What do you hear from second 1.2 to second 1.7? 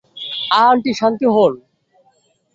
হোন।